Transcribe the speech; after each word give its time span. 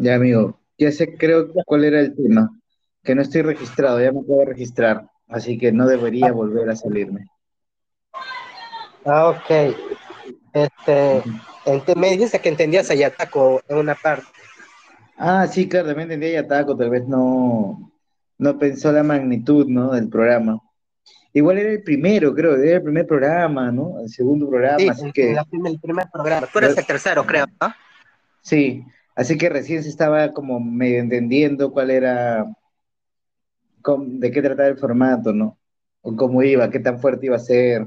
Ya, 0.00 0.14
amigo, 0.14 0.58
ya 0.78 0.90
sé, 0.92 1.14
creo 1.16 1.52
cuál 1.66 1.84
era 1.84 2.00
el 2.00 2.14
tema. 2.16 2.50
Que 3.02 3.14
no 3.14 3.22
estoy 3.22 3.42
registrado, 3.42 4.00
ya 4.00 4.12
me 4.12 4.22
puedo 4.22 4.44
registrar, 4.44 5.08
así 5.28 5.58
que 5.58 5.72
no 5.72 5.86
debería 5.86 6.32
volver 6.32 6.68
a 6.70 6.76
salirme. 6.76 7.26
Ah, 9.04 9.28
ok. 9.28 9.74
Este, 10.52 11.22
me 11.96 12.16
dice 12.16 12.40
que 12.40 12.48
entendías 12.48 12.90
a 12.90 12.94
Yatako 12.94 13.62
en 13.68 13.78
una 13.78 13.94
parte. 13.94 14.26
Ah, 15.16 15.46
sí, 15.46 15.68
claro, 15.68 15.88
también 15.88 16.10
entendía 16.10 16.42
Yataco, 16.42 16.76
tal 16.76 16.90
vez 16.90 17.06
no, 17.06 17.92
no 18.38 18.58
pensó 18.58 18.90
la 18.92 19.02
magnitud, 19.02 19.66
¿no? 19.68 19.92
del 19.92 20.08
programa. 20.08 20.60
Igual 21.32 21.58
era 21.58 21.70
el 21.70 21.82
primero, 21.82 22.34
creo, 22.34 22.56
era 22.56 22.76
el 22.78 22.82
primer 22.82 23.06
programa, 23.06 23.70
¿no? 23.70 24.00
El 24.00 24.08
segundo 24.08 24.46
Sí, 24.46 24.50
programa, 24.50 24.92
así 24.92 25.04
en, 25.04 25.12
que 25.12 25.32
el 25.32 25.78
primer 25.80 26.06
programa. 26.10 26.46
Tú 26.52 26.58
eres 26.58 26.76
el 26.76 26.86
tercero, 26.86 27.24
creo, 27.24 27.46
¿no? 27.60 27.74
sí, 28.42 28.84
así 29.20 29.36
que 29.36 29.50
recién 29.50 29.82
se 29.82 29.90
estaba 29.90 30.32
como 30.32 30.58
medio 30.58 30.98
entendiendo 30.98 31.70
cuál 31.72 31.90
era, 31.90 32.46
de 33.84 34.30
qué 34.30 34.40
trataba 34.40 34.68
el 34.68 34.78
formato, 34.78 35.34
¿no? 35.34 35.58
O 36.00 36.16
cómo 36.16 36.42
iba, 36.42 36.70
qué 36.70 36.80
tan 36.80 36.98
fuerte 36.98 37.26
iba 37.26 37.36
a 37.36 37.40
ser. 37.40 37.86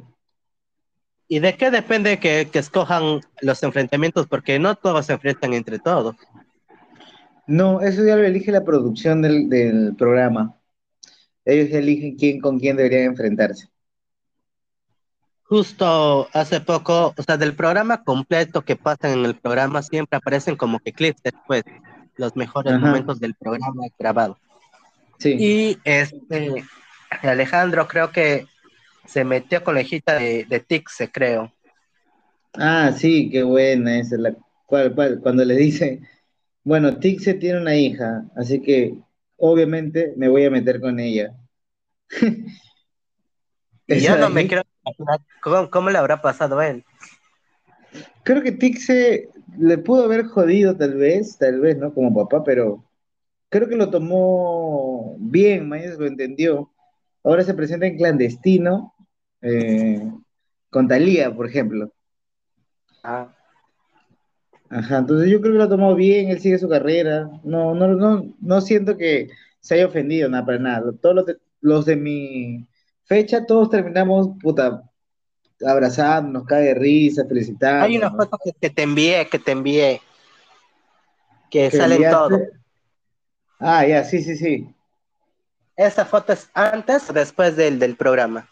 ¿Y 1.27 1.39
de 1.39 1.57
qué 1.57 1.71
depende 1.71 2.19
que, 2.19 2.47
que 2.51 2.59
escojan 2.59 3.21
los 3.41 3.63
enfrentamientos? 3.63 4.27
Porque 4.27 4.59
no 4.59 4.75
todos 4.75 5.07
se 5.07 5.13
enfrentan 5.13 5.53
entre 5.53 5.79
todos. 5.79 6.15
No, 7.47 7.81
eso 7.81 8.05
ya 8.05 8.15
lo 8.15 8.23
elige 8.23 8.51
la 8.51 8.63
producción 8.63 9.23
del, 9.23 9.49
del 9.49 9.95
programa. 9.95 10.55
Ellos 11.45 11.73
eligen 11.73 12.15
quién 12.15 12.39
con 12.39 12.59
quién 12.59 12.77
deberían 12.77 13.05
enfrentarse. 13.05 13.72
Justo 15.53 16.27
hace 16.33 16.61
poco, 16.61 17.13
o 17.15 17.21
sea, 17.21 17.37
del 17.37 17.55
programa 17.55 18.03
completo 18.03 18.63
que 18.63 18.75
pasan 18.75 19.19
en 19.19 19.25
el 19.25 19.35
programa, 19.35 19.83
siempre 19.83 20.17
aparecen 20.17 20.55
como 20.55 20.79
que 20.79 20.93
clips 20.93 21.21
después, 21.21 21.63
los 22.17 22.35
mejores 22.35 22.73
Ajá, 22.73 22.87
momentos 22.87 23.19
del 23.19 23.35
programa 23.35 23.83
grabado. 23.99 24.35
sí. 25.19 25.35
Y 25.37 25.77
este, 25.83 26.63
Alejandro 27.21 27.87
creo 27.87 28.11
que 28.11 28.47
se 29.05 29.23
metió 29.23 29.63
con 29.63 29.75
la 29.75 29.81
hijita 29.81 30.15
de, 30.17 30.45
de 30.45 30.59
Tixe, 30.59 31.11
creo. 31.11 31.53
Ah, 32.55 32.91
sí, 32.91 33.29
qué 33.29 33.43
buena 33.43 33.99
esa. 33.99 34.17
La, 34.17 34.35
cuál, 34.65 34.95
cuál, 34.95 35.19
cuando 35.21 35.45
le 35.45 35.55
dice, 35.55 36.01
bueno, 36.63 36.97
Tixe 36.97 37.35
tiene 37.35 37.61
una 37.61 37.75
hija, 37.75 38.25
así 38.35 38.59
que 38.59 38.95
obviamente 39.37 40.15
me 40.17 40.29
voy 40.29 40.45
a 40.45 40.49
meter 40.49 40.81
con 40.81 40.99
ella. 40.99 41.31
Yo 43.87 44.17
no 44.17 44.29
me 44.29 44.41
ahí. 44.41 44.47
Cómo, 45.41 45.69
cómo 45.69 45.89
le 45.89 45.97
habrá 45.97 46.21
pasado 46.21 46.59
a 46.59 46.67
él. 46.67 46.83
Creo 48.23 48.41
que 48.41 48.51
Tixe 48.51 49.29
le 49.57 49.77
pudo 49.77 50.05
haber 50.05 50.25
jodido 50.25 50.75
tal 50.75 50.95
vez, 50.95 51.37
tal 51.37 51.59
vez, 51.59 51.77
¿no? 51.77 51.93
Como 51.93 52.13
papá, 52.13 52.43
pero 52.43 52.83
creo 53.49 53.67
que 53.67 53.75
lo 53.75 53.89
tomó 53.89 55.15
bien, 55.19 55.67
Mayes 55.67 55.97
lo 55.97 56.05
entendió. 56.05 56.71
Ahora 57.23 57.43
se 57.43 57.53
presenta 57.53 57.85
en 57.85 57.97
clandestino, 57.97 58.93
eh, 59.41 60.01
con 60.69 60.87
Thalía, 60.87 61.33
por 61.33 61.47
ejemplo. 61.47 61.93
Ah, 63.03 63.33
Ajá, 64.73 64.97
entonces 64.97 65.29
yo 65.29 65.39
creo 65.39 65.53
que 65.53 65.59
lo 65.59 65.69
tomó 65.69 65.93
bien, 65.93 66.29
él 66.29 66.39
sigue 66.39 66.57
su 66.57 66.67
carrera. 66.67 67.29
No, 67.43 67.75
no, 67.75 67.89
no, 67.89 68.33
no 68.41 68.61
siento 68.61 68.97
que 68.97 69.29
se 69.59 69.75
haya 69.75 69.85
ofendido, 69.85 70.29
nada, 70.29 70.45
para 70.45 70.57
nada. 70.57 70.91
Todos 70.99 71.15
los 71.15 71.25
de, 71.27 71.37
los 71.61 71.85
de 71.85 71.95
mi 71.95 72.67
fecha, 73.13 73.45
todos 73.45 73.69
terminamos, 73.69 74.29
puta, 74.41 74.83
abrazándonos, 75.65 76.45
cae 76.47 76.63
de 76.63 76.73
risa, 76.73 77.21
Hay 77.21 77.27
una 77.27 77.29
felicitándonos. 77.29 78.11
foto 78.11 78.37
que, 78.43 78.53
que 78.53 78.69
te 78.69 78.81
envié, 78.83 79.27
que 79.29 79.39
te 79.39 79.51
envié, 79.51 80.01
que 81.51 81.69
¿Que 81.69 81.77
salen 81.77 82.03
enviaste? 82.03 82.51
Ah, 83.59 83.85
ya, 83.85 84.03
sí, 84.03 84.21
sí, 84.23 84.35
sí. 84.35 84.67
¿Esa 85.75 86.05
foto 86.05 86.33
es 86.33 86.49
antes 86.53 87.09
o 87.09 87.13
después 87.13 87.55
del, 87.55 87.79
del 87.79 87.95
programa? 87.95 88.49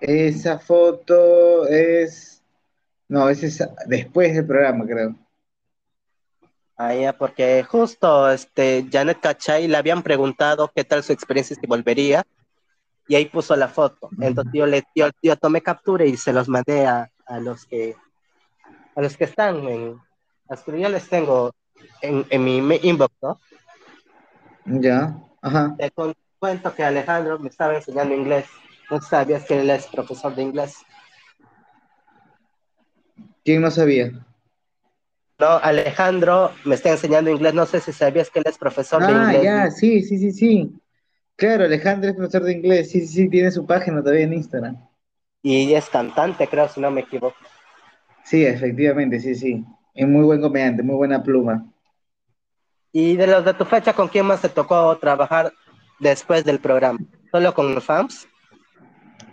Esa 0.00 0.58
foto 0.58 1.66
es, 1.68 2.42
no, 3.08 3.28
esa 3.28 3.46
es 3.46 3.68
después 3.86 4.34
del 4.34 4.46
programa, 4.46 4.84
creo. 4.86 5.14
Ah, 6.76 6.94
ya, 6.94 7.12
porque 7.12 7.62
justo 7.62 8.30
este, 8.30 8.86
Janet 8.90 9.20
Cachay 9.20 9.68
le 9.68 9.76
habían 9.76 10.02
preguntado 10.02 10.70
qué 10.74 10.84
tal 10.84 11.02
su 11.02 11.12
experiencia 11.12 11.54
si 11.54 11.66
volvería, 11.66 12.24
y 13.12 13.14
ahí 13.14 13.26
puso 13.26 13.54
la 13.56 13.68
foto. 13.68 14.08
Entonces 14.22 14.54
yo, 14.54 14.64
le, 14.64 14.84
yo, 14.94 15.10
yo 15.22 15.36
tomé 15.36 15.60
captura 15.60 16.06
y 16.06 16.16
se 16.16 16.32
los 16.32 16.48
mandé 16.48 16.86
a, 16.86 17.10
a 17.26 17.40
los 17.40 17.66
que 17.66 17.94
a 18.96 19.02
los 19.02 19.18
que 19.18 19.24
están 19.24 19.68
en 19.68 19.98
las 20.48 20.62
que 20.62 20.80
yo 20.80 20.88
les 20.88 21.06
tengo 21.10 21.52
en, 22.00 22.24
en 22.30 22.42
mi 22.42 22.62
me- 22.62 22.80
inbox, 22.82 23.14
¿no? 23.20 23.38
Ya, 24.64 25.14
ajá. 25.42 25.76
Te 25.76 25.92
cuento 26.38 26.74
que 26.74 26.82
Alejandro 26.82 27.38
me 27.38 27.50
estaba 27.50 27.74
enseñando 27.74 28.14
inglés. 28.14 28.46
No 28.90 28.98
sabías 29.02 29.44
que 29.44 29.60
él 29.60 29.68
es 29.68 29.86
profesor 29.88 30.34
de 30.34 30.42
inglés. 30.44 30.76
¿Quién 33.44 33.60
no 33.60 33.70
sabía? 33.70 34.10
No, 35.38 35.48
Alejandro 35.58 36.52
me 36.64 36.76
está 36.76 36.88
enseñando 36.92 37.30
inglés. 37.30 37.52
No 37.52 37.66
sé 37.66 37.78
si 37.80 37.92
sabías 37.92 38.30
que 38.30 38.38
él 38.38 38.46
es 38.48 38.56
profesor 38.56 39.04
de 39.06 39.12
Ah, 39.12 39.34
inglés 39.34 39.44
ya, 39.44 39.70
sí, 39.70 40.02
sí, 40.02 40.16
sí, 40.16 40.32
sí. 40.32 40.81
Claro, 41.42 41.64
Alejandro 41.64 42.08
es 42.08 42.14
profesor 42.14 42.44
de 42.44 42.52
inglés, 42.52 42.90
sí, 42.92 43.00
sí, 43.00 43.08
sí, 43.08 43.28
tiene 43.28 43.50
su 43.50 43.66
página 43.66 44.00
todavía 44.00 44.26
en 44.26 44.34
Instagram. 44.34 44.76
y 45.42 45.74
es 45.74 45.90
cantante, 45.90 46.46
creo, 46.46 46.68
si 46.68 46.80
no 46.80 46.90
me 46.90 47.00
equivoco. 47.00 47.36
Sí, 48.24 48.44
efectivamente, 48.46 49.20
sí, 49.20 49.34
sí. 49.34 49.64
Es 49.94 50.06
muy 50.08 50.24
buen 50.24 50.40
comediante, 50.40 50.82
muy 50.82 50.94
buena 50.96 51.22
pluma. 51.22 51.66
Y 52.92 53.16
de 53.16 53.26
los 53.26 53.44
de 53.44 53.54
tu 53.54 53.64
fecha, 53.64 53.92
¿con 53.92 54.08
quién 54.08 54.26
más 54.26 54.40
te 54.40 54.48
tocó 54.48 54.96
trabajar 54.98 55.52
después 55.98 56.44
del 56.44 56.60
programa? 56.60 57.00
¿Solo 57.32 57.52
con 57.54 57.74
los 57.74 57.84
fans? 57.84 58.28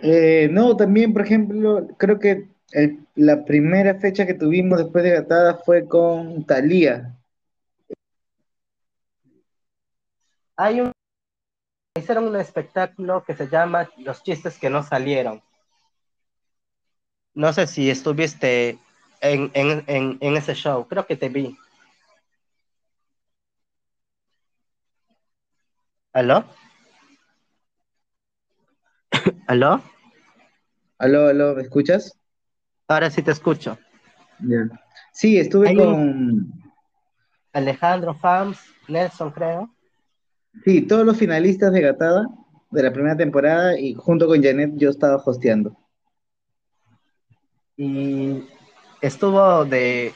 Eh, 0.01 0.49
no, 0.51 0.75
también, 0.75 1.13
por 1.13 1.23
ejemplo, 1.23 1.87
creo 1.97 2.19
que 2.19 2.47
el- 2.71 3.05
la 3.15 3.45
primera 3.45 3.95
fecha 3.99 4.25
que 4.25 4.33
tuvimos 4.33 4.79
después 4.79 5.03
de 5.03 5.11
Gatada 5.11 5.55
fue 5.65 5.87
con 5.87 6.45
Thalía. 6.45 7.15
Hay 10.57 10.81
un 10.81 10.91
hicieron 11.99 12.27
un 12.27 12.35
espectáculo 12.35 13.23
que 13.23 13.35
se 13.35 13.47
llama 13.47 13.89
Los 13.97 14.23
chistes 14.23 14.57
que 14.57 14.69
no 14.69 14.83
salieron. 14.83 15.41
No 17.33 17.53
sé 17.53 17.67
si 17.67 17.89
estuviste 17.89 18.79
en, 19.21 19.51
en, 19.53 19.83
en, 19.87 20.17
en 20.19 20.37
ese 20.37 20.53
show, 20.55 20.87
creo 20.87 21.05
que 21.05 21.15
te 21.15 21.29
vi. 21.29 21.57
¿Aló? 26.11 26.43
¿Aló? 29.47 29.81
Aló, 30.97 31.27
aló, 31.27 31.55
¿me 31.55 31.61
escuchas? 31.61 32.17
Ahora 32.87 33.09
sí 33.09 33.21
te 33.21 33.31
escucho. 33.31 33.77
Ya. 34.39 34.67
Sí, 35.13 35.37
estuve 35.37 35.69
Hay 35.69 35.77
un 35.77 35.85
con, 35.85 36.73
Alejandro 37.53 38.13
Fams, 38.15 38.59
Nelson, 38.87 39.31
creo. 39.31 39.69
Sí, 40.63 40.81
todos 40.81 41.05
los 41.05 41.17
finalistas 41.17 41.71
de 41.71 41.81
Gatada 41.81 42.27
de 42.71 42.83
la 42.83 42.93
primera 42.93 43.17
temporada 43.17 43.79
y 43.79 43.93
junto 43.95 44.27
con 44.27 44.43
Janet 44.43 44.73
yo 44.75 44.89
estaba 44.89 45.21
hosteando. 45.25 45.75
Y 47.77 48.43
estuvo 49.01 49.65
de 49.65 50.13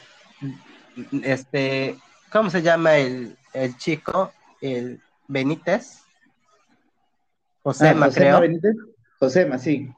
este, 1.22 1.96
¿cómo 2.30 2.50
se 2.50 2.62
llama 2.62 2.96
el, 2.98 3.36
el 3.54 3.76
chico? 3.78 4.32
El 4.60 5.00
Benítez. 5.28 6.02
Ah, 6.02 7.60
Josema, 7.64 8.06
Josema 8.06 8.12
creo. 8.12 8.40
Benítez. 8.40 8.76
Josema, 9.18 9.58
sí. 9.58 9.88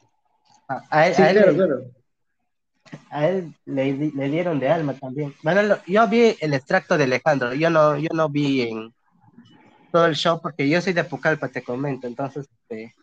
A, 0.69 0.83
a 0.91 1.07
él, 1.09 1.15
Sí, 1.15 1.23
a 1.23 1.31
él 1.31 1.37
claro, 1.37 1.53
le, 1.53 1.57
claro. 1.57 1.81
a 3.11 3.29
él 3.29 3.55
le, 3.65 3.93
le 3.93 4.29
dieron 4.31 4.59
de 4.61 4.69
alma 4.69 4.95
también. 4.95 5.35
Bueno, 5.43 5.77
yo 5.87 6.09
vi 6.09 6.37
el 6.41 6.55
extracto 6.55 6.97
de 6.97 7.05
Alejandro, 7.05 7.53
yo 7.55 7.69
no, 7.71 7.97
yo 7.99 8.09
no 8.15 8.29
vi 8.29 8.63
en 8.63 8.95
todo 9.97 10.05
el 10.05 10.15
show 10.15 10.39
porque 10.43 10.69
yo 10.69 10.83
soy 10.83 10.93
de 10.93 11.05
Pucallpa, 11.05 11.49
te 11.49 11.63
comento, 11.63 12.07
entonces 12.07 12.47
este, 12.53 12.95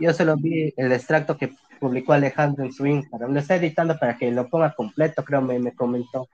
yo 0.00 0.12
solo 0.12 0.36
vi 0.36 0.74
el 0.76 0.90
extracto 0.90 1.36
que 1.36 1.52
publicó 1.78 2.14
Alejandro 2.14 2.64
en 2.64 2.72
su 2.72 2.84
Instagram. 2.84 3.32
Lo 3.32 3.38
está 3.38 3.54
editando 3.54 3.96
para 3.96 4.16
que 4.16 4.32
lo 4.32 4.48
ponga 4.48 4.74
completo, 4.74 5.22
creo 5.22 5.40
me, 5.40 5.56
me 5.60 5.72
comentó. 5.72 6.28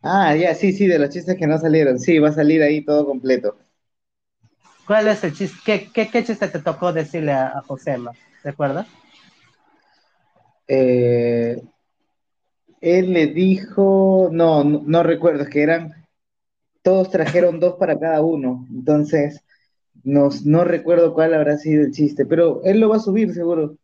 Ah, 0.00 0.34
ya, 0.34 0.54
sí, 0.54 0.72
sí, 0.72 0.86
de 0.86 0.98
los 0.98 1.10
chistes 1.10 1.36
que 1.36 1.46
no 1.46 1.58
salieron. 1.58 1.98
Sí, 1.98 2.18
va 2.18 2.30
a 2.30 2.32
salir 2.32 2.62
ahí 2.62 2.82
todo 2.82 3.04
completo. 3.04 3.58
¿Cuál 4.86 5.08
es 5.08 5.22
el 5.22 5.34
chiste? 5.34 5.58
¿Qué, 5.66 5.90
qué, 5.92 6.08
qué 6.08 6.24
chiste 6.24 6.48
te 6.48 6.60
tocó 6.60 6.90
decirle 6.90 7.32
a, 7.32 7.58
a 7.58 7.60
Josema? 7.60 8.12
¿Te 8.42 8.48
acuerdas? 8.48 8.86
Eh, 10.66 11.62
él 12.80 13.12
le 13.12 13.26
dijo, 13.26 14.30
no, 14.32 14.64
no, 14.64 14.80
no 14.82 15.02
recuerdo, 15.02 15.42
es 15.42 15.50
que 15.50 15.62
eran, 15.62 15.97
todos 16.88 17.10
trajeron 17.10 17.60
dos 17.60 17.74
para 17.74 17.98
cada 17.98 18.22
uno. 18.22 18.66
Entonces, 18.70 19.44
no, 20.04 20.30
no 20.46 20.64
recuerdo 20.64 21.12
cuál 21.12 21.34
habrá 21.34 21.58
sido 21.58 21.84
el 21.84 21.92
chiste, 21.92 22.24
pero 22.24 22.62
él 22.64 22.80
lo 22.80 22.88
va 22.88 22.96
a 22.96 23.00
subir 23.00 23.34
seguro. 23.34 23.76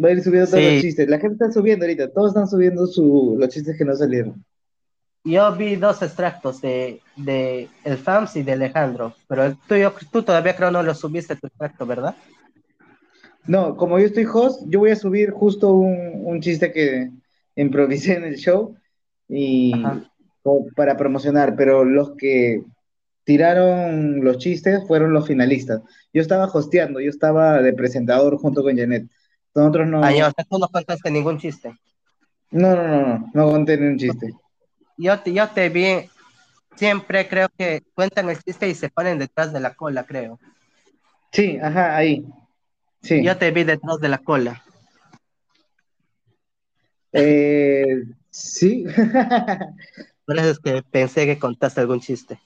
Va 0.00 0.10
a 0.10 0.12
ir 0.12 0.22
subiendo 0.22 0.48
todos 0.48 0.62
los 0.62 0.82
chistes. 0.82 1.08
La 1.08 1.18
gente 1.18 1.34
está 1.34 1.50
subiendo 1.50 1.84
ahorita, 1.84 2.12
todos 2.12 2.28
están 2.28 2.46
subiendo 2.46 2.86
su, 2.86 3.34
los 3.36 3.48
chistes 3.48 3.76
que 3.76 3.84
no 3.84 3.96
salieron. 3.96 4.44
yo 5.24 5.56
vi 5.56 5.74
dos 5.74 6.00
extractos 6.00 6.60
de, 6.60 7.00
de 7.16 7.68
el 7.82 7.96
FAMS 7.96 8.36
y 8.36 8.44
de 8.44 8.52
Alejandro, 8.52 9.12
pero 9.26 9.56
tú, 9.66 9.74
tú 10.12 10.22
todavía 10.22 10.54
creo 10.54 10.70
no 10.70 10.84
lo 10.84 10.94
subiste 10.94 11.34
tu 11.34 11.48
extracto, 11.48 11.86
¿verdad? 11.86 12.14
No, 13.48 13.76
como 13.76 13.98
yo 13.98 14.06
estoy 14.06 14.26
host, 14.32 14.62
yo 14.68 14.78
voy 14.78 14.92
a 14.92 14.96
subir 14.96 15.32
justo 15.32 15.72
un, 15.72 16.40
chiste 16.40 16.70
que 16.70 17.10
improvisé 17.56 18.14
en 18.14 18.24
el 18.24 18.36
show 18.36 18.76
y 19.28 19.72
para 20.74 20.96
promocionar, 20.96 21.56
pero 21.56 21.84
los 21.84 22.12
que 22.16 22.62
tiraron 23.24 24.24
los 24.24 24.38
chistes 24.38 24.86
fueron 24.86 25.12
los 25.12 25.26
finalistas. 25.26 25.82
Yo 26.12 26.22
estaba 26.22 26.46
hosteando, 26.46 27.00
yo 27.00 27.10
estaba 27.10 27.60
de 27.60 27.72
presentador 27.72 28.38
junto 28.38 28.62
con 28.62 28.76
Janet. 28.76 29.08
Nosotros 29.54 29.88
no. 29.88 30.04
Ah, 30.04 30.10
o 30.12 30.14
sea, 30.14 30.44
tú 30.48 30.58
no 30.58 30.68
contaste 30.68 31.10
ningún 31.10 31.38
chiste. 31.38 31.74
No, 32.50 32.76
no, 32.76 32.86
no, 32.86 33.06
no, 33.06 33.30
no 33.34 33.50
conté 33.50 33.76
ningún 33.76 33.98
chiste. 33.98 34.32
Yo 34.96 35.18
te, 35.20 35.32
yo 35.32 35.48
te 35.48 35.68
vi, 35.68 36.08
siempre 36.76 37.28
creo 37.28 37.48
que 37.58 37.82
cuentan 37.94 38.30
el 38.30 38.38
chiste 38.38 38.68
y 38.68 38.74
se 38.74 38.88
ponen 38.90 39.18
detrás 39.18 39.52
de 39.52 39.60
la 39.60 39.74
cola, 39.74 40.04
creo. 40.04 40.38
Sí, 41.32 41.58
ajá, 41.60 41.96
ahí. 41.96 42.24
Sí. 43.02 43.22
Yo 43.24 43.36
te 43.36 43.50
vi 43.50 43.64
detrás 43.64 43.98
de 44.00 44.08
la 44.08 44.18
cola. 44.18 44.62
Eh, 47.12 48.04
sí. 48.30 48.84
Por 50.26 50.38
eso 50.38 50.50
es 50.50 50.58
que 50.58 50.82
pensé 50.82 51.24
que 51.24 51.38
contaste 51.38 51.80
algún 51.80 52.00
chiste. 52.00 52.38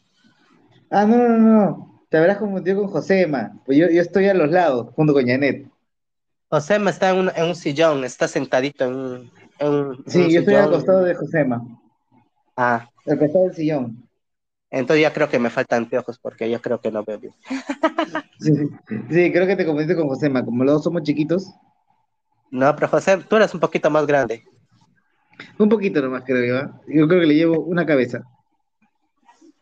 Ah, 0.91 1.06
no, 1.06 1.17
no, 1.17 1.38
no. 1.38 2.05
Te 2.09 2.19
habrás 2.19 2.38
confundido 2.38 2.82
con 2.82 2.91
Josema. 2.91 3.53
Pues 3.65 3.79
yo, 3.79 3.88
yo 3.88 4.03
estoy 4.03 4.29
a 4.29 4.35
los 4.35 4.50
lados, 4.50 4.93
junto 4.94 5.15
con 5.15 5.27
Janet. 5.27 5.67
Josema 6.49 6.91
está 6.91 7.11
en 7.11 7.19
un, 7.19 7.31
en 7.35 7.44
un 7.44 7.55
sillón, 7.55 8.05
está 8.05 8.29
sentadito 8.29 8.85
en 8.85 8.94
un. 8.94 9.31
En 9.59 9.97
sí, 10.06 10.31
yo 10.31 10.41
estoy 10.41 10.55
al 10.55 10.71
costado 10.71 11.05
de 11.05 11.15
Josema. 11.15 11.62
Ah. 12.56 12.88
Al 13.06 13.19
costado 13.19 13.44
del 13.44 13.55
sillón. 13.55 14.09
Entonces 14.71 15.03
ya 15.03 15.12
creo 15.12 15.29
que 15.29 15.38
me 15.38 15.50
faltan 15.50 15.85
anteojos 15.85 16.19
porque 16.19 16.49
yo 16.50 16.61
creo 16.61 16.81
que 16.81 16.91
no 16.91 17.05
veo 17.05 17.19
bien. 17.19 17.35
Sí, 18.41 19.31
creo 19.31 19.47
que 19.47 19.55
te 19.55 19.67
confundiste 19.67 19.94
con 19.94 20.09
Josema, 20.09 20.43
como 20.43 20.65
los 20.65 20.77
dos 20.77 20.85
somos 20.85 21.03
chiquitos. 21.03 21.53
No, 22.50 22.75
pero 22.75 22.88
José, 22.88 23.19
tú 23.19 23.37
eres 23.37 23.53
un 23.53 23.61
poquito 23.61 23.91
más 23.91 24.06
grande. 24.06 24.43
Un 25.58 25.69
poquito 25.69 26.00
nomás 26.00 26.25
creo 26.25 26.44
yo. 26.44 26.58
¿eh? 26.58 26.70
Yo 26.88 27.08
creo 27.08 27.20
que 27.20 27.26
le 27.26 27.34
llevo 27.34 27.60
una 27.60 27.87
cabeza. 27.87 28.22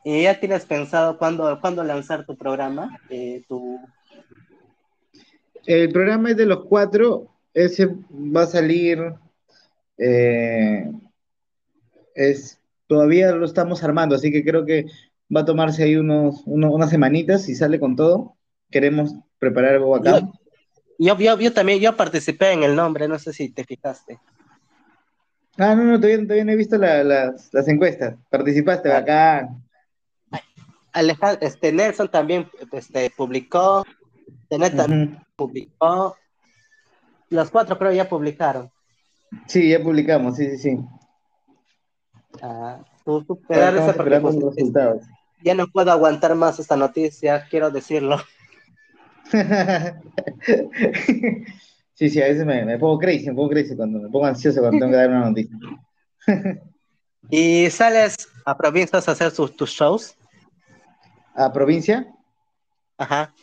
¿Y 0.05 0.23
ya 0.23 0.39
tienes 0.39 0.65
pensado 0.65 1.19
cuándo, 1.19 1.61
cuándo 1.61 1.85
lanzar 1.85 2.25
tu 2.25 2.37
programa? 2.37 2.99
Eh, 3.11 3.43
tu... 3.49 3.79
El 5.67 5.91
programa 5.93 6.31
es 6.31 6.37
de 6.37 6.47
los 6.47 6.65
cuatro. 6.65 7.29
Ese 7.53 7.87
va 8.11 8.43
a 8.43 8.47
salir. 8.47 9.13
Eh, 9.99 10.91
es 12.15 12.59
todavía 12.89 13.33
lo 13.33 13.47
estamos 13.47 13.85
armando, 13.85 14.17
así 14.17 14.33
que 14.33 14.43
creo 14.43 14.65
que 14.65 14.87
va 15.35 15.43
a 15.43 15.45
tomarse 15.45 15.85
ahí 15.85 15.97
unos, 15.97 16.43
unas 16.47 16.91
semanitas 16.91 17.49
y 17.49 17.55
sale 17.55 17.79
con 17.79 17.95
todo. 17.95 18.35
Queremos 18.71 19.15
preparar 19.39 19.75
algo 19.75 19.95
acá. 19.95 20.23
Yo, 20.99 21.17
yo, 21.17 21.53
también, 21.53 21.79
yo 21.79 21.97
participé 21.97 22.53
en 22.53 22.65
el 22.65 22.75
nombre, 22.75 23.07
no 23.07 23.19
sé 23.19 23.33
si 23.33 23.51
te 23.51 23.65
fijaste. 23.65 24.19
Ah, 25.59 25.75
no, 25.75 25.83
no, 25.83 25.99
todavía, 25.99 26.45
no 26.45 26.53
he 26.53 26.57
visto 26.57 26.79
las, 26.79 27.69
encuestas. 27.69 28.15
Participaste, 28.31 28.93
ah. 28.93 28.99
acá. 28.99 29.49
Alejandro, 30.93 31.47
este, 31.47 31.73
Nelson 31.73 32.09
también 32.09 32.49
este, 32.73 33.11
publicó, 33.11 33.85
Tenet 34.49 34.77
también 34.77 35.19
publicó. 35.37 36.17
Los 37.31 37.51
cuatro 37.51 37.77
creo 37.77 37.93
ya 37.93 38.09
publicaron. 38.09 38.71
Sí, 39.47 39.69
ya 39.69 39.83
publicamos, 39.83 40.37
sí, 40.37 40.49
sí, 40.51 40.59
sí. 40.59 40.79
Ah, 42.41 42.79
tú, 43.05 43.25
tú 43.25 43.41
pues, 43.41 43.73
resultados. 43.73 45.03
Ya 45.43 45.55
no 45.55 45.67
puedo 45.67 45.91
aguantar 45.91 46.35
más 46.37 46.59
esta 46.59 46.77
noticia, 46.77 47.47
quiero 47.51 47.71
decirlo. 47.71 48.17
sí, 51.99 52.09
sí, 52.09 52.23
a 52.23 52.27
veces 52.29 52.47
me, 52.47 52.79
pongo 52.79 52.97
crazy, 52.97 53.27
me 53.27 53.35
pongo 53.35 53.51
crazy 53.51 53.75
cuando 53.75 53.99
me 53.99 54.09
pongo 54.09 54.27
ansioso 54.27 54.61
cuando 54.61 54.79
tengo 54.79 54.93
que 54.93 54.97
dar 54.97 55.11
una 55.11 55.29
noticia. 55.29 55.57
¿Y 57.31 57.69
sales 57.71 58.15
a 58.47 58.57
provincias 58.57 59.09
a 59.09 59.13
hacer 59.13 59.33
tus 59.33 59.71
shows? 59.71 60.17
¿A 61.35 61.53
provincia? 61.53 62.07
Ajá. 62.97 63.35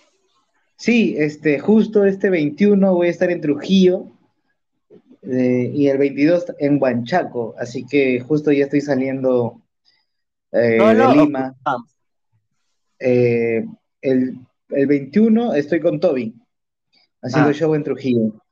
Sí, 0.77 1.15
este, 1.17 1.59
justo 1.59 2.05
este 2.05 2.29
21 2.29 2.93
voy 2.93 3.07
a 3.07 3.11
estar 3.11 3.29
en 3.29 3.41
Trujillo 3.41 4.11
eh, 5.21 5.71
y 5.73 5.87
el 5.89 5.97
22 5.97 6.45
en 6.59 6.81
Huanchaco, 6.81 7.55
así 7.57 7.85
que 7.85 8.21
justo 8.21 8.53
ya 8.53 8.65
estoy 8.65 8.81
saliendo 8.81 9.61
eh, 10.53 10.81
de 10.81 11.15
Lima. 11.15 11.55
Eh, 12.99 13.65
el, 14.01 14.39
21 14.69 15.55
estoy 15.55 15.81
con 15.81 15.99
Toby, 15.99 16.33
haciendo 17.21 17.49
ah. 17.49 17.53
show 17.53 17.75
en 17.75 17.83
Trujillo. 17.83 18.44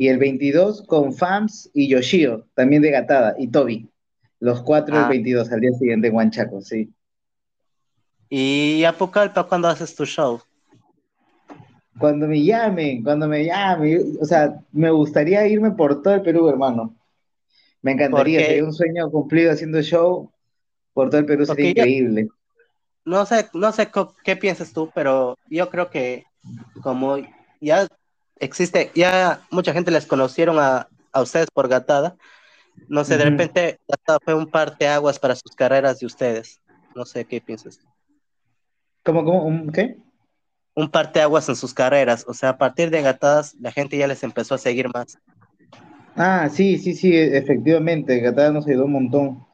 Y 0.00 0.08
el 0.08 0.16
22 0.16 0.84
con 0.86 1.12
Fams 1.12 1.68
y 1.74 1.86
Yoshio, 1.86 2.46
también 2.54 2.80
de 2.80 2.90
Gatada, 2.90 3.34
y 3.38 3.48
Toby. 3.48 3.86
Los 4.38 4.62
cuatro 4.62 4.98
el 4.98 5.06
22, 5.06 5.50
ah. 5.50 5.54
al 5.54 5.60
día 5.60 5.72
siguiente 5.72 6.08
en 6.08 6.14
Huanchaco, 6.14 6.62
sí. 6.62 6.90
¿Y 8.30 8.82
Apocalpa 8.84 9.46
cuándo 9.46 9.68
haces 9.68 9.94
tu 9.94 10.06
show? 10.06 10.40
Cuando 11.98 12.26
me 12.26 12.42
llamen, 12.42 13.04
cuando 13.04 13.28
me 13.28 13.44
llamen. 13.44 14.16
O 14.18 14.24
sea, 14.24 14.58
me 14.72 14.90
gustaría 14.90 15.46
irme 15.46 15.72
por 15.72 16.00
todo 16.00 16.14
el 16.14 16.22
Perú, 16.22 16.48
hermano. 16.48 16.96
Me 17.82 17.92
encantaría, 17.92 18.40
sería 18.40 18.64
un 18.64 18.72
sueño 18.72 19.10
cumplido 19.10 19.52
haciendo 19.52 19.82
show 19.82 20.30
por 20.94 21.10
todo 21.10 21.20
el 21.20 21.26
Perú, 21.26 21.44
sería 21.44 21.72
increíble. 21.72 22.28
no 23.04 23.26
sé, 23.26 23.50
no 23.52 23.70
sé 23.70 23.90
qué 24.24 24.34
piensas 24.34 24.72
tú, 24.72 24.90
pero 24.94 25.36
yo 25.50 25.68
creo 25.68 25.90
que 25.90 26.24
como 26.82 27.18
ya 27.60 27.86
existe, 28.40 28.90
ya 28.94 29.42
mucha 29.50 29.72
gente 29.72 29.90
les 29.90 30.06
conocieron 30.06 30.58
a, 30.58 30.88
ustedes 31.14 31.50
por 31.52 31.68
Gatada, 31.68 32.16
no 32.88 33.04
sé, 33.04 33.16
de 33.18 33.24
repente 33.24 33.78
Gatada 33.88 34.18
fue 34.24 34.34
un 34.34 34.46
par 34.46 34.76
de 34.78 34.88
aguas 34.88 35.18
para 35.18 35.34
sus 35.36 35.54
carreras 35.54 36.00
de 36.00 36.06
ustedes. 36.06 36.60
No 36.94 37.04
sé 37.04 37.24
qué 37.24 37.40
piensas. 37.40 37.78
¿Cómo, 39.04 39.24
cómo? 39.24 39.44
¿Un 39.44 39.70
qué? 39.70 39.96
un 40.74 40.90
parteaguas 40.90 41.48
en 41.48 41.56
sus 41.56 41.74
carreras. 41.74 42.24
O 42.28 42.34
sea, 42.34 42.50
a 42.50 42.58
partir 42.58 42.90
de 42.90 43.02
Gatadas, 43.02 43.54
la 43.60 43.72
gente 43.72 43.96
ya 43.96 44.06
les 44.06 44.22
empezó 44.22 44.54
a 44.54 44.58
seguir 44.58 44.88
más. 44.92 45.18
Ah, 46.16 46.48
sí, 46.50 46.78
sí, 46.78 46.94
sí, 46.94 47.16
efectivamente. 47.16 48.20
Gatadas 48.20 48.52
nos 48.52 48.66
ayudó 48.66 48.86
un 48.86 48.92
montón. 48.92 49.46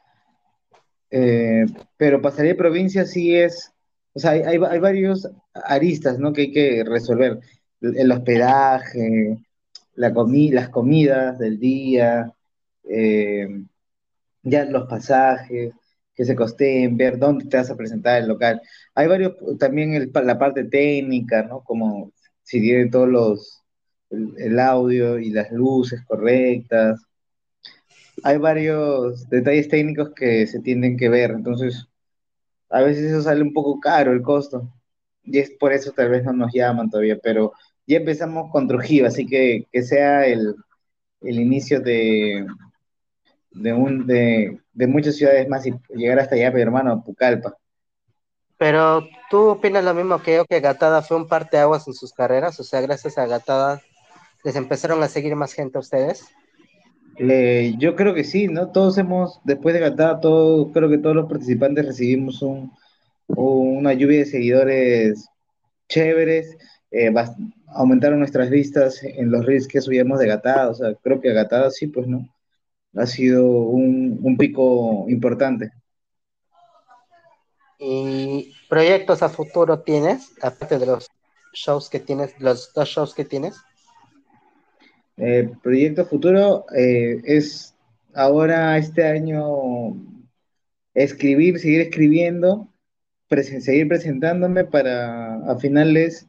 Eh, 1.10 1.66
pero 1.96 2.20
pasaría 2.20 2.56
provincia 2.56 3.04
sí 3.04 3.34
es. 3.34 3.72
O 4.14 4.18
sea, 4.18 4.30
hay, 4.30 4.58
varios 4.58 5.28
aristas, 5.52 6.18
¿no? 6.18 6.32
Que 6.32 6.42
hay 6.42 6.52
que 6.52 6.84
resolver. 6.84 7.40
El, 7.94 8.12
hospedaje, 8.12 9.38
la 9.94 10.10
las 10.10 10.68
comidas 10.70 11.38
del 11.38 11.58
día, 11.58 12.32
eh, 12.88 13.48
ya 14.42 14.64
los 14.66 14.88
pasajes 14.88 15.72
que 16.14 16.24
se 16.24 16.36
costeen, 16.36 16.96
ver 16.96 17.18
dónde 17.18 17.46
te 17.46 17.58
vas 17.58 17.70
a 17.70 17.76
presentar 17.76 18.22
el 18.22 18.28
local. 18.28 18.60
Hay 18.94 19.06
varios, 19.06 19.34
también 19.58 20.10
la 20.14 20.38
parte 20.38 20.64
técnica, 20.64 21.42
¿no? 21.42 21.62
Como 21.62 22.12
si 22.42 22.60
tiene 22.60 22.90
todos 22.90 23.08
los, 23.08 23.62
el, 24.10 24.58
audio 24.60 25.18
y 25.18 25.30
las 25.30 25.50
luces 25.52 26.00
correctas. 26.06 27.02
Hay 28.22 28.38
varios 28.38 29.28
detalles 29.28 29.68
técnicos 29.68 30.10
que 30.14 30.46
se 30.46 30.60
tienen 30.60 30.96
que 30.96 31.08
ver, 31.08 31.30
entonces 31.32 31.86
a 32.70 32.82
veces 32.82 33.04
eso 33.04 33.22
sale 33.22 33.42
un 33.42 33.52
poco 33.52 33.80
caro 33.80 34.12
el 34.12 34.22
costo. 34.22 34.72
Y 35.22 35.38
es 35.38 35.50
por 35.58 35.72
eso 35.72 35.92
tal 35.92 36.10
vez 36.10 36.24
no 36.24 36.32
nos 36.32 36.52
llaman 36.52 36.90
todavía, 36.90 37.18
pero 37.22 37.52
ya 37.86 37.98
empezamos 37.98 38.50
con 38.50 38.68
Trujillo, 38.68 39.06
así 39.06 39.26
que 39.26 39.66
que 39.72 39.82
sea 39.82 40.26
el, 40.26 40.54
el 41.20 41.40
inicio 41.40 41.80
de, 41.80 42.46
de, 43.52 43.72
un, 43.72 44.06
de, 44.06 44.60
de 44.72 44.86
muchas 44.86 45.16
ciudades 45.16 45.48
más 45.48 45.66
y 45.66 45.72
llegar 45.94 46.18
hasta 46.18 46.34
allá, 46.34 46.50
pero 46.52 46.64
hermano, 46.64 47.02
Pucallpa. 47.04 47.56
Pero 48.58 49.06
tú 49.30 49.48
opinas 49.48 49.84
lo 49.84 49.92
mismo 49.94 50.22
que 50.22 50.36
yo, 50.36 50.44
que 50.46 50.60
Gatada 50.60 51.02
fue 51.02 51.16
un 51.16 51.28
parte 51.28 51.56
de 51.56 51.62
aguas 51.62 51.86
en 51.86 51.94
sus 51.94 52.12
carreras, 52.12 52.58
o 52.58 52.64
sea, 52.64 52.80
gracias 52.80 53.18
a 53.18 53.26
Gatada 53.26 53.82
les 54.44 54.56
empezaron 54.56 55.02
a 55.02 55.08
seguir 55.08 55.34
más 55.34 55.52
gente 55.52 55.76
a 55.76 55.80
ustedes. 55.80 56.24
Eh, 57.18 57.74
yo 57.78 57.96
creo 57.96 58.14
que 58.14 58.24
sí, 58.24 58.46
¿no? 58.46 58.70
Todos 58.70 58.96
hemos, 58.98 59.40
después 59.44 59.74
de 59.74 59.80
Gatada, 59.80 60.20
todos, 60.20 60.68
creo 60.72 60.88
que 60.88 60.98
todos 60.98 61.16
los 61.16 61.28
participantes 61.28 61.86
recibimos 61.86 62.42
un, 62.42 62.72
una 63.26 63.92
lluvia 63.94 64.20
de 64.20 64.26
seguidores 64.26 65.28
chéveres, 65.88 66.56
eh, 66.96 67.12
aumentaron 67.68 68.18
nuestras 68.18 68.50
vistas 68.50 69.02
en 69.02 69.30
los 69.30 69.44
reels 69.44 69.68
que 69.68 69.80
subíamos 69.80 70.18
de 70.18 70.28
Gatada, 70.28 70.70
o 70.70 70.74
sea, 70.74 70.94
creo 70.94 71.20
que 71.20 71.32
Gatada 71.32 71.70
sí, 71.70 71.88
pues, 71.88 72.06
¿no? 72.06 72.28
ha 72.96 73.06
sido 73.06 73.46
un, 73.46 74.36
pico 74.38 75.06
importante. 75.08 75.70
¿Y 77.78 78.54
proyectos 78.68 79.22
a 79.22 79.28
futuro 79.28 79.80
tienes, 79.80 80.32
aparte 80.40 80.78
de 80.78 80.86
los 80.86 81.08
shows 81.52 81.90
que 81.90 82.00
tienes, 82.00 82.34
los 82.40 82.72
dos 82.72 82.88
shows 82.88 83.14
que 83.14 83.24
tienes? 83.24 83.56
Eh, 85.18 85.50
proyecto 85.62 86.06
futuro 86.06 86.66
eh, 86.74 87.20
es 87.24 87.74
ahora 88.14 88.76
este 88.78 89.04
año 89.06 89.94
escribir, 90.94 91.58
seguir 91.58 91.82
escribiendo, 91.82 92.68
seguir 93.28 93.88
presentándome 93.88 94.64
para 94.64 95.36
a 95.50 95.58
finales 95.58 96.26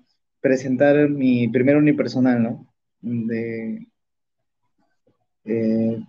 presentar 0.48 1.10
mi 1.10 1.50
primer 1.50 1.76
unipersonal, 1.76 2.42
¿no? 2.42 2.68
De, 3.02 3.86
eh, 5.44 6.04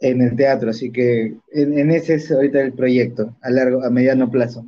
en 0.00 0.20
el 0.20 0.36
teatro, 0.36 0.70
así 0.70 0.92
que 0.92 1.34
en, 1.52 1.90
ese 1.90 2.14
es 2.14 2.30
ahorita 2.30 2.60
el 2.60 2.72
proyecto, 2.72 3.36
a 3.40 3.50
largo, 3.50 3.84
a 3.84 3.90
mediano 3.90 4.30
plazo. 4.30 4.64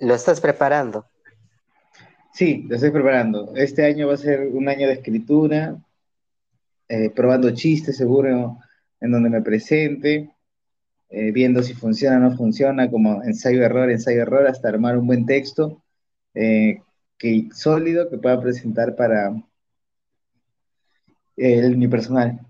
¿Lo 0.00 0.14
estás 0.14 0.40
preparando? 0.40 1.06
Sí, 2.32 2.64
lo 2.66 2.76
estoy 2.76 2.90
preparando. 2.90 3.52
Este 3.54 3.84
año 3.84 4.08
va 4.08 4.14
a 4.14 4.18
ser 4.28 4.48
un 4.48 4.68
año 4.68 4.88
de 4.88 4.94
escritura, 4.94 5.76
eh, 6.88 7.10
probando 7.10 7.50
chistes 7.50 7.96
seguro 7.96 8.58
en 9.00 9.10
donde 9.10 9.28
me 9.28 9.42
presente, 9.42 10.30
eh, 11.10 11.30
viendo 11.30 11.62
si 11.62 11.74
funciona 11.74 12.16
o 12.16 12.20
no 12.20 12.36
funciona, 12.36 12.90
como 12.90 13.22
ensayo-error, 13.22 13.90
ensayo-error, 13.90 14.46
hasta 14.46 14.68
armar 14.68 14.96
un 14.96 15.06
buen 15.06 15.26
texto 15.26 15.84
eh, 16.34 16.80
que, 17.18 17.48
sólido 17.52 18.08
que 18.08 18.18
pueda 18.18 18.40
presentar 18.40 18.96
para 18.96 19.32
el 21.36 21.74
unipersonal. 21.74 22.40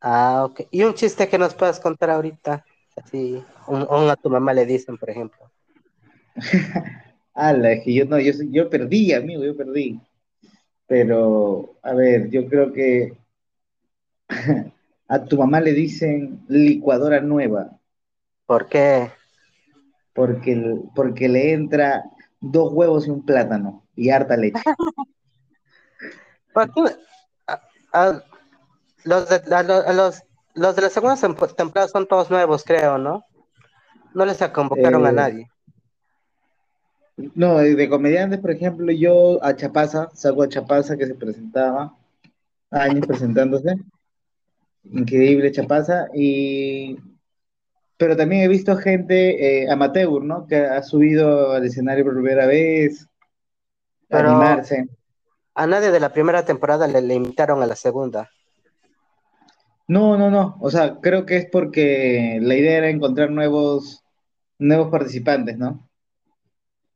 Ah, 0.00 0.44
ok. 0.44 0.62
¿Y 0.70 0.82
un 0.84 0.94
chiste 0.94 1.28
que 1.28 1.38
nos 1.38 1.54
puedas 1.54 1.78
contar 1.80 2.10
ahorita? 2.10 2.64
Así, 2.96 3.44
un, 3.66 4.10
a 4.10 4.16
tu 4.16 4.30
mamá 4.30 4.52
le 4.52 4.66
dicen, 4.66 4.96
por 4.96 5.10
ejemplo. 5.10 5.50
Ala, 7.34 7.72
es 7.72 7.84
que 7.84 7.94
yo 7.94 8.04
no, 8.04 8.18
yo, 8.18 8.32
yo 8.50 8.68
perdí, 8.68 9.12
amigo, 9.12 9.44
yo 9.44 9.56
perdí. 9.56 10.00
Pero, 10.86 11.76
a 11.82 11.94
ver, 11.94 12.30
yo 12.30 12.46
creo 12.48 12.72
que 12.72 13.16
a 15.08 15.24
tu 15.24 15.36
mamá 15.36 15.60
le 15.60 15.72
dicen 15.72 16.44
licuadora 16.48 17.20
nueva. 17.20 17.78
¿Por 18.46 18.68
qué? 18.68 19.10
Porque, 20.12 20.80
porque 20.94 21.28
le 21.28 21.52
entra 21.52 22.04
dos 22.40 22.72
huevos 22.72 23.06
y 23.06 23.10
un 23.10 23.24
plátano 23.24 23.84
y 23.94 24.10
harta 24.10 24.36
leche. 24.36 24.60
Los 29.02 29.30
de, 29.30 29.40
los, 29.94 30.22
los 30.54 30.76
de 30.76 30.82
la 30.82 30.90
segunda 30.90 31.16
temporada 31.56 31.88
son 31.88 32.06
todos 32.06 32.30
nuevos, 32.30 32.64
creo, 32.64 32.98
¿no? 32.98 33.24
No 34.12 34.26
les 34.26 34.36
convocaron 34.48 35.06
a 35.06 35.08
eh, 35.08 35.12
nadie. 35.12 35.50
No, 37.34 37.58
de 37.58 37.88
comediantes, 37.88 38.40
por 38.40 38.50
ejemplo, 38.50 38.92
yo 38.92 39.42
a 39.42 39.56
Chapaza, 39.56 40.10
salgo 40.12 40.42
a 40.42 40.48
Chapaza 40.48 40.96
que 40.96 41.06
se 41.06 41.14
presentaba, 41.14 41.96
años 42.70 43.06
presentándose. 43.06 43.76
Increíble 44.84 45.52
Chapaza. 45.52 46.08
Y 46.14 46.98
pero 48.00 48.16
también 48.16 48.40
he 48.40 48.48
visto 48.48 48.78
gente 48.78 49.64
eh, 49.64 49.70
amateur, 49.70 50.24
¿no? 50.24 50.46
Que 50.46 50.56
ha 50.56 50.82
subido 50.82 51.52
al 51.52 51.66
escenario 51.66 52.02
por 52.02 52.14
primera 52.14 52.46
vez, 52.46 53.06
a 54.10 54.20
animarse. 54.20 54.88
A 55.54 55.66
nadie 55.66 55.90
de 55.90 56.00
la 56.00 56.10
primera 56.10 56.46
temporada 56.46 56.88
le, 56.88 57.02
le 57.02 57.12
invitaron 57.12 57.62
a 57.62 57.66
la 57.66 57.76
segunda. 57.76 58.30
No, 59.86 60.16
no, 60.16 60.30
no. 60.30 60.56
O 60.62 60.70
sea, 60.70 60.98
creo 61.02 61.26
que 61.26 61.36
es 61.36 61.46
porque 61.52 62.38
la 62.40 62.54
idea 62.54 62.78
era 62.78 62.88
encontrar 62.88 63.30
nuevos, 63.30 64.02
nuevos 64.58 64.90
participantes, 64.90 65.58
¿no? 65.58 65.86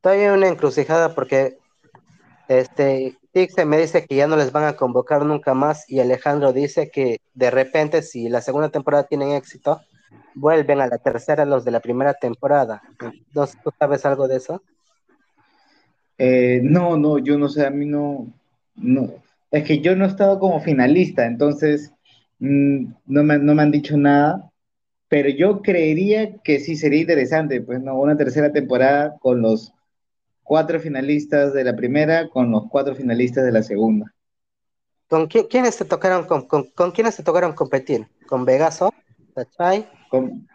Todavía 0.00 0.32
una 0.32 0.48
encrucijada 0.48 1.14
porque 1.14 1.58
este 2.48 3.18
Tixe 3.30 3.66
me 3.66 3.76
dice 3.76 4.06
que 4.06 4.16
ya 4.16 4.26
no 4.26 4.36
les 4.36 4.52
van 4.52 4.64
a 4.64 4.76
convocar 4.76 5.26
nunca 5.26 5.52
más 5.52 5.84
y 5.86 6.00
Alejandro 6.00 6.54
dice 6.54 6.90
que 6.90 7.18
de 7.34 7.50
repente 7.50 8.00
si 8.00 8.30
la 8.30 8.40
segunda 8.40 8.70
temporada 8.70 9.04
tienen 9.04 9.32
éxito, 9.32 9.82
vuelven 10.34 10.80
a 10.80 10.86
la 10.86 10.98
tercera 10.98 11.44
los 11.44 11.64
de 11.64 11.70
la 11.70 11.80
primera 11.80 12.14
temporada. 12.14 12.82
¿Tú 13.32 13.70
sabes 13.78 14.04
algo 14.04 14.28
de 14.28 14.36
eso? 14.36 14.62
Eh, 16.18 16.60
no, 16.62 16.96
no, 16.96 17.18
yo 17.18 17.38
no 17.38 17.48
sé, 17.48 17.66
a 17.66 17.70
mí 17.70 17.86
no, 17.86 18.32
no. 18.76 19.10
Es 19.50 19.64
que 19.64 19.80
yo 19.80 19.94
no 19.96 20.04
he 20.04 20.08
estado 20.08 20.38
como 20.38 20.60
finalista, 20.60 21.26
entonces 21.26 21.94
Mm, 22.38 22.92
no 23.06 23.22
me, 23.24 23.38
no 23.38 23.54
me 23.54 23.62
han 23.62 23.70
dicho 23.70 23.96
nada, 23.96 24.50
pero 25.08 25.28
yo 25.30 25.62
creería 25.62 26.36
que 26.42 26.60
sí 26.60 26.76
sería 26.76 27.00
interesante, 27.00 27.60
pues, 27.60 27.80
¿no? 27.80 27.98
Una 27.98 28.16
tercera 28.16 28.52
temporada 28.52 29.16
con 29.20 29.40
los 29.40 29.72
cuatro 30.42 30.80
finalistas 30.80 31.54
de 31.54 31.64
la 31.64 31.74
primera, 31.74 32.28
con 32.28 32.50
los 32.50 32.64
cuatro 32.68 32.94
finalistas 32.94 33.44
de 33.44 33.52
la 33.52 33.62
segunda. 33.62 34.12
¿Con 35.08 35.26
quiénes 35.26 35.76
te 35.76 35.84
tocaron 35.84 36.26
con, 36.26 36.46
con, 36.46 36.90
quiénes 36.90 37.16
te 37.16 37.22
tocaron 37.22 37.52
competir? 37.52 38.08
¿Con 38.26 38.44
Vegaso? 38.44 38.92
¿Tachay? 39.34 39.88
Con, 40.14 40.46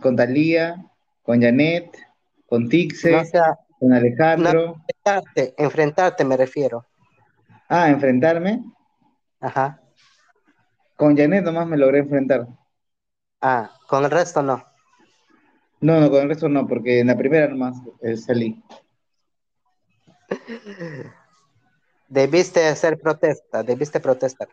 con 0.00 0.14
Talía, 0.14 0.76
con 1.24 1.42
Janet, 1.42 1.90
con 2.46 2.68
Tixe, 2.68 3.10
con 3.80 3.92
Alejandro. 3.92 4.76
enfrentarte, 4.76 5.54
enfrentarte 5.58 6.24
me 6.24 6.36
refiero. 6.36 6.86
Ah, 7.68 7.90
enfrentarme. 7.90 8.62
Ajá. 9.40 9.80
Con 10.94 11.16
Janet 11.16 11.44
nomás 11.44 11.66
me 11.66 11.76
logré 11.76 11.98
enfrentar. 11.98 12.46
Ah, 13.40 13.72
con 13.88 14.04
el 14.04 14.12
resto 14.12 14.40
no. 14.40 14.64
No, 15.80 16.00
no, 16.00 16.08
con 16.10 16.22
el 16.22 16.28
resto 16.28 16.48
no, 16.48 16.68
porque 16.68 17.00
en 17.00 17.08
la 17.08 17.18
primera 17.18 17.48
nomás 17.48 17.76
eh, 18.02 18.16
salí. 18.16 18.62
Debiste 22.08 22.68
hacer 22.68 23.00
protesta, 23.00 23.64
debiste 23.64 23.98
protestar. 23.98 24.46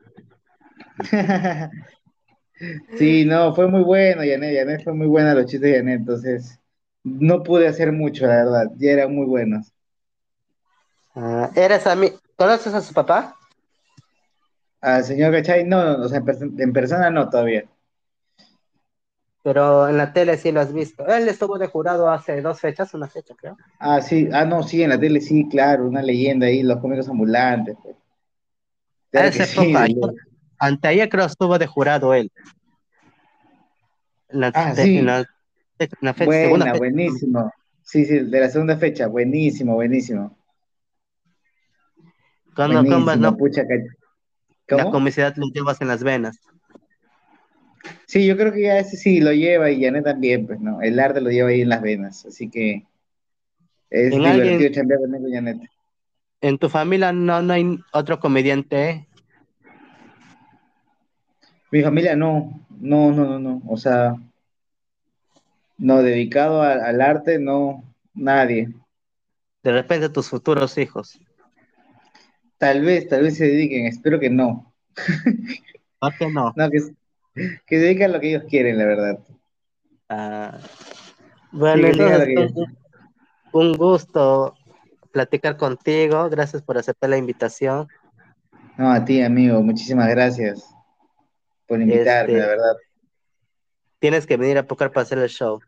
sí, 2.98 3.26
no, 3.26 3.54
fue 3.54 3.68
muy 3.68 3.84
bueno, 3.84 4.22
Janet, 4.26 4.58
Janet 4.58 4.84
fue 4.84 4.94
muy 4.94 5.08
buena 5.08 5.34
los 5.34 5.46
chistes 5.46 5.72
de 5.72 5.78
Janet, 5.78 6.00
entonces 6.00 6.60
no 7.04 7.44
pude 7.44 7.68
hacer 7.68 7.92
mucho, 7.92 8.28
la 8.28 8.44
verdad, 8.44 8.66
ya 8.78 8.92
eran 8.92 9.16
muy 9.16 9.26
buenos. 9.26 9.72
Ah, 11.16 11.50
¿Eres 11.56 11.88
a 11.88 11.96
mí? 11.96 12.12
¿Conoces 12.36 12.74
a 12.74 12.82
su 12.82 12.94
papá? 12.94 13.36
Al 14.80 15.04
señor 15.04 15.32
Cachay, 15.34 15.64
no, 15.64 15.98
no, 15.98 16.06
o 16.06 16.10
sea, 16.10 16.24
en, 16.26 16.74
persona 16.74 17.10
no 17.10 17.30
todavía. 17.30 17.66
Pero 19.44 19.88
en 19.88 19.98
la 19.98 20.14
tele 20.14 20.38
sí 20.38 20.52
lo 20.52 20.62
has 20.62 20.74
visto. 20.74 21.06
Él 21.08 21.28
estuvo 21.28 21.58
de 21.58 21.68
jurado 21.68 22.10
hace 22.10 22.42
dos 22.42 22.60
fechas, 22.60 22.94
una 22.94 23.08
fecha, 23.08 23.36
creo. 23.36 23.58
Ah, 23.80 24.02
sí, 24.02 24.30
ah, 24.32 24.46
no, 24.46 24.64
sí, 24.64 24.84
en 24.84 24.90
la 24.90 25.00
tele 25.00 25.20
sí, 25.20 25.48
claro, 25.50 25.88
una 25.88 26.02
leyenda 26.02 26.48
ahí, 26.48 26.64
los 26.64 26.80
cómicos 26.80 27.10
ambulantes. 27.10 27.76
Pues. 27.82 27.96
Esa 29.12 29.64
época, 29.64 29.88
anteayer 30.62 31.10
creo 31.10 31.26
estuvo 31.26 31.58
de 31.58 31.68
jurado 31.68 32.14
él. 32.14 32.32
ah, 34.54 34.76
sí. 34.76 34.98
En 34.98 35.06
la, 35.08 35.26
fecha, 36.14 36.26
Buena, 36.26 36.74
buenísimo. 36.76 37.52
Sí, 37.84 38.06
sí, 38.06 38.20
de 38.20 38.40
la 38.40 38.50
segunda 38.50 38.78
fecha, 38.78 39.08
buenísimo, 39.08 39.74
buenísimo. 39.74 40.38
Cuando 42.56 42.86
combas, 42.86 43.18
no, 43.18 43.36
pucha, 43.36 43.64
la 44.68 44.92
comicidad 44.92 45.34
lo 45.36 45.48
llevas 45.48 45.82
en 45.82 45.88
las 45.88 46.04
venas. 46.04 46.38
Sí, 48.06 48.26
yo 48.26 48.38
creo 48.38 48.54
que 48.54 48.62
ya 48.62 48.78
ese 48.78 48.98
sí 48.98 49.20
lo 49.20 49.34
lleva 49.34 49.72
y 49.72 49.84
Janet 49.84 50.04
también, 50.04 50.46
pues, 50.46 50.60
¿no? 50.60 50.82
El 50.82 51.00
arte 51.00 51.22
lo 51.22 51.32
lleva 51.32 51.50
ahí 51.50 51.62
en 51.62 51.70
las 51.70 51.82
venas, 51.82 52.26
así 52.26 52.50
que 52.50 52.86
es 53.90 54.12
divertido 54.12 54.72
chambear 54.72 55.00
con 55.00 55.32
Janet. 55.32 55.62
¿En 56.42 56.58
tu 56.58 56.70
familia 56.70 57.12
no, 57.12 57.42
no 57.42 57.54
hay 57.54 57.80
otro 57.94 58.20
comediante? 58.20 59.08
Mi 61.72 61.82
familia 61.82 62.18
no, 62.18 62.62
no, 62.82 63.12
no, 63.14 63.26
no, 63.26 63.40
no, 63.40 63.62
o 63.66 63.78
sea, 63.78 64.16
no, 65.78 66.04
dedicado 66.04 66.62
al 66.62 67.02
arte, 67.02 67.40
no, 67.40 67.84
nadie. 68.14 68.74
De 69.64 69.72
repente 69.72 70.10
tus 70.10 70.30
futuros 70.30 70.78
hijos. 70.78 71.18
Tal 72.58 72.82
vez, 72.82 73.08
tal 73.08 73.24
vez 73.24 73.38
se 73.38 73.46
dediquen, 73.46 73.86
espero 73.86 74.20
que 74.20 74.30
no. 74.30 74.74
¿Por 76.00 76.18
qué 76.18 76.28
no? 76.30 76.54
no 76.58 76.70
que, 76.70 76.80
se 76.82 76.96
dediquen 77.70 78.10
a 78.10 78.14
lo 78.14 78.20
que 78.20 78.30
ellos 78.32 78.44
quieren, 78.50 78.78
la 78.78 78.86
verdad. 78.86 79.20
Ah, 80.10 80.60
bueno, 81.54 81.88
un 83.54 83.74
gusto 83.74 84.56
platicar 85.14 85.56
contigo. 85.56 86.30
Gracias 86.30 86.62
por 86.62 86.78
aceptar 86.78 87.10
la 87.10 87.18
invitación. 87.18 87.88
No, 88.78 88.92
a 88.92 89.06
ti, 89.06 89.22
amigo, 89.22 89.62
muchísimas 89.62 90.10
gracias 90.10 90.76
por 91.72 91.82
invitarme, 91.82 92.34
la 92.34 92.40
este, 92.40 92.50
verdad. 92.50 92.76
Tienes 94.00 94.28
que 94.28 94.36
venir 94.36 94.58
a 94.58 94.68
Pocar 94.68 94.92
para 94.92 95.04
hacer 95.04 95.20
el 95.20 95.30
show. 95.30 95.62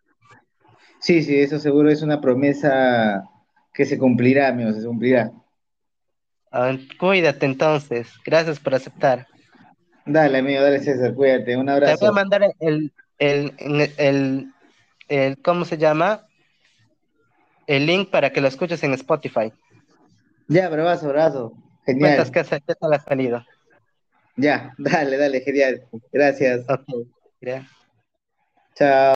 Sí, 0.99 1.23
sí, 1.23 1.39
eso 1.39 1.59
seguro 1.59 1.89
es 1.89 2.01
una 2.01 2.19
promesa 2.19 3.23
que 3.73 3.85
se 3.85 3.97
cumplirá, 3.97 4.49
amigo, 4.49 4.73
se 4.73 4.85
cumplirá. 4.85 5.31
Ah, 6.51 6.75
cuídate 6.99 7.45
entonces. 7.45 8.09
Gracias 8.25 8.59
por 8.59 8.75
aceptar. 8.75 9.27
Dale, 10.05 10.39
amigo, 10.39 10.61
dale 10.61 10.81
César, 10.81 11.13
cuídate. 11.13 11.55
Un 11.55 11.69
abrazo. 11.69 11.93
Te 11.93 11.99
voy 12.01 12.09
a 12.09 12.11
mandar 12.11 12.53
el, 12.59 12.91
el, 13.17 14.51
el, 15.07 15.41
¿cómo 15.41 15.63
se 15.63 15.77
llama? 15.77 16.27
El 17.65 17.85
link 17.85 18.09
para 18.09 18.31
que 18.31 18.41
lo 18.41 18.49
escuches 18.49 18.83
en 18.83 18.91
Spotify. 18.95 19.53
Ya, 20.49 20.67
bravazo, 20.67 21.05
abrazo. 21.05 21.53
Genial. 21.85 22.29
¿Qué 22.29 22.75
tal 22.75 22.93
ha 22.93 22.99
salido? 22.99 23.45
Ya, 24.37 24.73
dale, 24.77 25.17
dale, 25.17 25.41
genial. 25.41 25.83
Gracias. 26.11 26.65
Ok, 26.67 26.85
gracias. 27.41 27.71
Chao. 28.75 29.11